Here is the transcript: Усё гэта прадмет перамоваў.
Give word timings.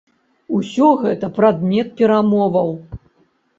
Усё 0.59 0.87
гэта 1.03 1.29
прадмет 1.37 1.93
перамоваў. 2.01 2.75